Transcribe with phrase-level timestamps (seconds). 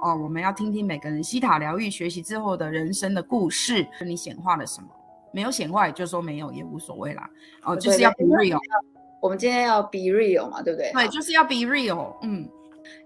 [0.00, 3.86] 哦，我们要听听每个人西塔疗愈学习之后的人生的故事。
[4.04, 4.88] 你显化了什么？
[5.32, 7.28] 没有显化，也就说没有，也无所谓啦。
[7.64, 8.58] 哦，就是要 be real。
[9.20, 10.90] 我们今天要 be real 嘛，对不对？
[10.92, 12.16] 对，就是要 be real。
[12.22, 12.48] 嗯，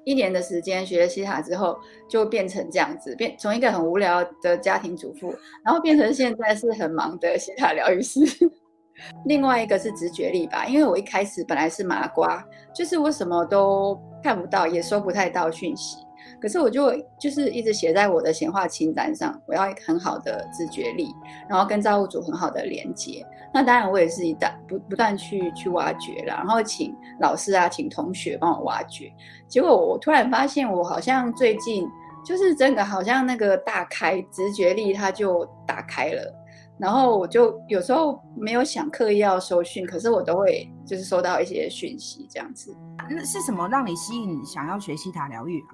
[0.04, 1.79] 一年的时间学了西塔之后，
[2.09, 8.21] 就变成这样子，变从一个很无聊的家庭主妇，然后变成现在是很忙的西塔疗愈师。
[9.25, 12.45] 另外一个是直觉力吧，因为我一开始本来是麻瓜，
[12.75, 15.96] 就是我什么都看不到，也收不太到讯息。
[16.41, 21.09] 可是我就就是一直写在我的显化清单上，我要很好的直觉力，
[21.49, 23.25] 然后跟造物主很好的连接。
[23.54, 29.13] 那当然我也是一旦不不断去去挖掘了，然后请老师啊，请同学帮我挖掘。
[29.46, 31.87] 结果我突然发现，我好像最近
[32.25, 36.39] 就是真的好像那个大开直觉力，它就打开了。
[36.78, 42.75] 然后我就有时候没有想刻意要收讯，可是我都会就是收到一些讯息这样子。
[43.09, 45.70] 那是什么让你吸引想要学习塔疗愈啊？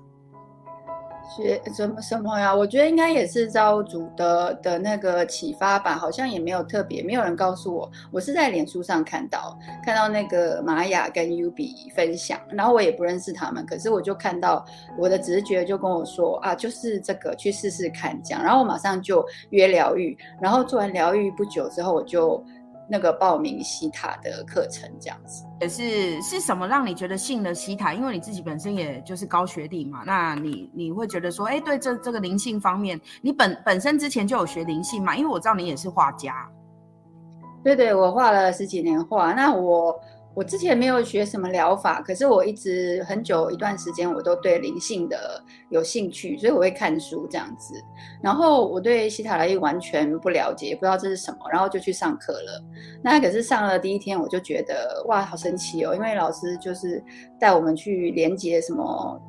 [1.29, 2.55] 学什么什么呀？
[2.55, 7.91] 我觉得应该也是造物主的的那个启发吧，好像也没有特别，没有人告诉我。
[8.11, 14.65] 我是在脸书上看到，看到那个玛雅跟 U B 分享，然后我也不认识他们，可是我就看到
[14.97, 22.43] 我的直觉就跟我说啊，就是这个去试试看这样，然后我马上就约疗愈，然后做完疗愈不久之后我就。
[22.91, 27.93] 那个报名西塔的课程，这样子也是是什么让你觉得信了西塔？
[27.93, 35.15] 因为你自己本身也就是高学历嘛，那你你会觉得说，哎，对这这个灵性方面，你本本身之前就有学灵性嘛？
[35.15, 36.49] 因为我知道你也是画家，
[37.63, 40.01] 对对，我画了十几年画，那我。
[40.35, 47.75] 我之前没有学什么疗法，可是我一直很久一段时间我都对灵性的有兴趣，所以我会看书这样子。
[48.23, 52.65] 然后我对希塔疗愈完全不了解，也不知道这是什么，然后就去上课了。
[53.03, 55.93] 那可是上了第一天，我就觉得哇，好神奇哦！
[55.93, 57.03] 因为老师就是
[57.41, 59.21] 带我们去连接什么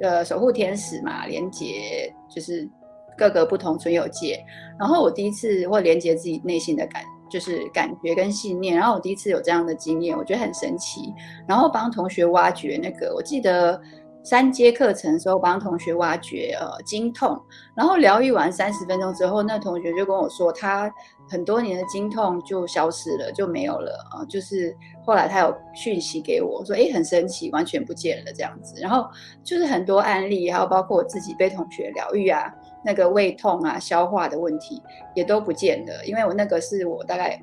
[0.00, 2.68] 呃守护天使嘛，连接就是
[3.16, 4.44] 各个不同存有界。
[4.80, 7.04] 然后我第一次会连接自己内心的感。
[7.28, 11.12] 就是感觉跟信念，然后我第一次有这样的经验，我觉得很神奇。
[11.46, 13.80] 然后帮同学挖掘那个，我记得
[14.28, 17.40] 三阶课程的时候帮同学挖掘呃经痛，
[17.76, 20.92] 然后疗愈完三十分钟之后，那同学就跟我说，他
[21.30, 24.26] 很多年的经痛就消失了，就没有了啊、呃。
[24.26, 28.74] 就是后来他有讯息给我说，诶，很神奇，完全不见了这样子。
[28.80, 29.08] 然后
[29.44, 32.52] 就是很多案例，还有包括我自己被同学疗愈啊。
[32.84, 34.80] 那个胃痛啊、消化的问题
[35.12, 37.40] 也都不见了，因为我那个是我大概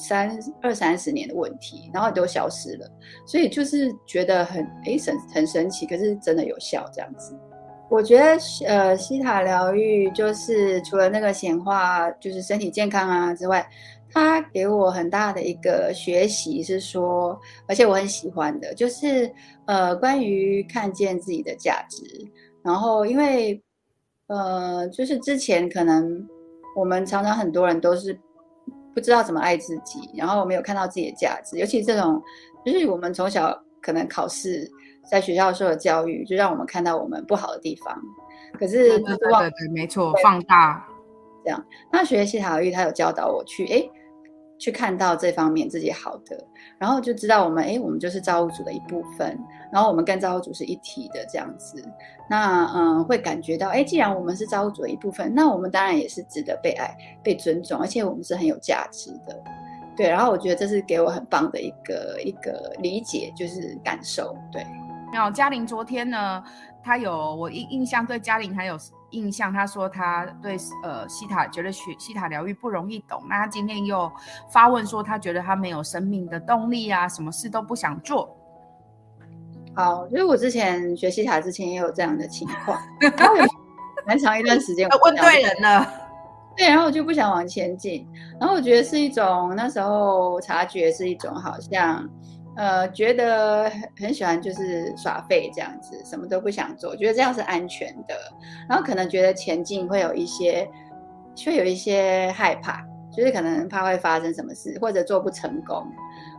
[0.00, 2.90] 三二三十年的问题，然后都消失了，
[3.26, 7.38] 所以就是觉得很诶神很神奇，可是真的有效这样子。
[7.90, 13.68] 我觉得呃西塔疗愈就是除了那个显化就是身体健康啊之外，
[14.10, 17.38] 它给我很大的一个学习是说，
[17.68, 19.30] 而且我很喜欢的，就是
[19.66, 22.02] 呃关于看见自己的价值，
[22.64, 23.62] 然后因为。
[24.32, 26.24] 呃，就是之前可能
[26.76, 28.16] 我们常常很多人都是
[29.00, 32.22] 不知道怎么爱自己，然后没有看到自己的价值，尤其这种
[32.64, 34.70] 就是我们从小可能考试
[35.10, 37.98] 在学校受的教育，就让我们看到我们不好的地方。
[38.58, 40.86] 可是对对对，对，没错，放大
[41.42, 41.64] 这样。
[41.90, 43.90] 那学习塔疗愈，他有教导我去诶
[44.60, 46.38] 去看到这方面自己好的，
[46.78, 49.36] 然后就知道我们，哎，我们就是造物主的一部分，
[49.72, 51.82] 然后我们跟造物主是一体的这样子。
[52.28, 59.42] 那嗯，会感觉到，哎，既然我们是造物主的一部分，那我们当然也是值得被爱、被尊重，而且我们是很有价值的。
[59.96, 64.36] 对，然后我觉得这是给我很棒的一个一个理解，就是感受。
[64.52, 64.64] 对，
[65.12, 66.42] 然后嘉玲昨天呢，
[66.82, 68.78] 她有我印印象对嘉玲还有。
[69.12, 74.08] 印象，他说他对呃西塔觉得学西塔疗愈不容易懂，那他今天又
[74.52, 78.32] 发问说他觉得他没有生命的动力啊，什么事都不想做。
[79.74, 82.80] 好，因为我之前学西塔之前也有这样的情况，
[84.06, 84.88] 蛮长一段时间。
[85.02, 85.92] 问对人了，
[86.56, 88.06] 对，然后我就不想往前进，
[88.38, 92.08] 然后我觉得是一种那时候察觉是一种好像。
[92.56, 98.14] 呃，觉得很很喜欢，就是耍废这样子，什么都不想做，觉得这样是安全的。
[98.68, 100.68] 然后可能觉得前进会有一些，
[101.46, 105.86] 会有一些害怕，就是可能怕会发生什么事，或者做不成功，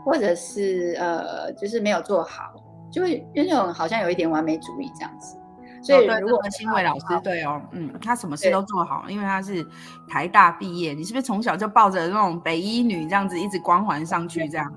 [0.06, 2.54] 或者是呃，就是没有做好，
[2.92, 5.38] 就会那种好像有一点完美主义这样子。
[5.84, 9.66] 所以如果新伟老师对哦，嗯，他什么事都做好，因为他是
[10.08, 10.94] 台大毕业。
[10.94, 14.72] 你是不是从小就抱着那种北医女这样子一直光环上去这样？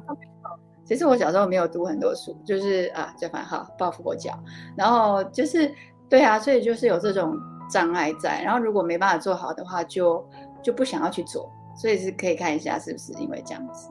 [0.84, 4.38] 其实我小时候没有读很多书，就是啊，就反好抱佛脚，
[4.76, 5.72] 然后就是
[6.08, 7.36] 对啊，所以就是有这种
[7.70, 10.24] 障碍在，然后如果没办法做好的话，就
[10.62, 13.88] 就不想要去做，所以是可以看一下是不是因为这样子。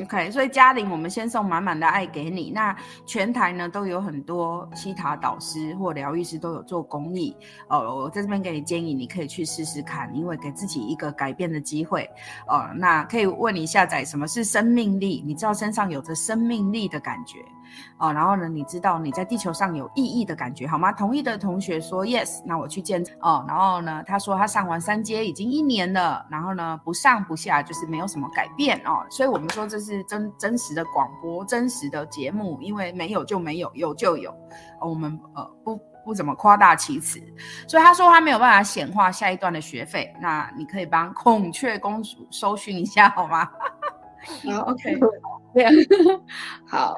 [0.00, 2.50] OK，所以嘉玲，我们先送满满的爱给你。
[2.50, 2.74] 那
[3.04, 7.36] 全台呢都有很多西塔导师或疗愈师都有做公益
[7.68, 7.96] 哦。
[7.96, 12.08] 我在这边给你建议，你可以去试试看，因为给自己一个改变的机会
[12.46, 12.70] 哦。
[12.74, 15.22] 那可以问你下载什么是生命力？
[15.26, 17.44] 你知道身上有着生命力的感觉
[17.98, 18.12] 哦。
[18.12, 20.92] 然后呢，你知道你在地球上有意义的感觉，好吗？
[20.92, 23.44] 同意的同学说 yes，那我去见哦。
[23.48, 29.04] 然后呢，他说他上完三阶已经一年了，然后呢不上不下，就是没有什么改变哦。
[29.10, 34.30] 所以我们说这是真真实的广播，真实的节目，因为没有就没有，有就有。
[34.80, 37.20] 哦、我们呃不不怎么夸大其词，
[37.68, 43.48] 所以他说他没有办法显化下一段的学费，那你可以帮孔雀公主搜寻一下好吗？
[44.44, 44.98] 好，OK，
[45.54, 45.72] 这样
[46.66, 46.96] 好。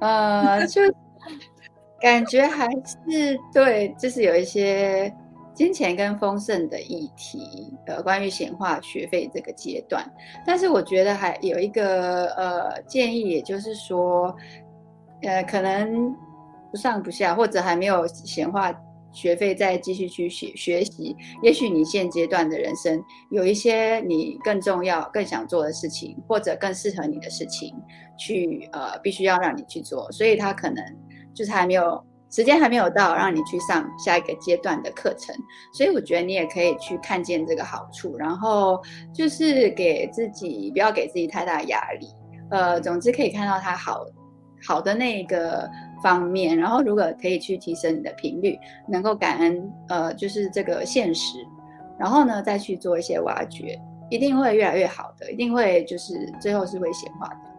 [0.00, 0.82] 呃，就
[2.00, 2.68] 感觉还
[3.08, 5.12] 是对，就是有一些。
[5.52, 10.02] 金钱跟丰盛的议题，呃，关于显化学费这个阶段，
[10.46, 14.34] 但是我觉得还有一个呃建议，也就是说，
[15.20, 16.16] 呃，可能
[16.70, 18.72] 不上不下，或者还没有显化
[19.12, 21.16] 学费，再继续去学学习。
[21.42, 27.74] 也许你现阶段的人生有一些你更重要、更想做的事情，或者更适合你的事情，
[28.18, 30.84] 去呃，必须要让你去做，所以他可能
[31.34, 32.04] 就是还没有。
[32.32, 35.34] 时间还没有到，让你去上下一个阶段的课程，
[35.74, 38.80] 所以我觉得你也可以去看见这个好处，然后
[39.12, 42.06] 就是给自己不要给自己太大压力，
[42.52, 44.06] 呃，总之可以看到他好
[44.64, 45.68] 好的那个
[46.02, 51.38] 方面，然后如果可以去提升你的频率，能够感恩，呃，就是这个现实，
[51.98, 57.49] 然后呢再去做一些挖掘，一定会越来越好的，一定会就是最后是会显化的。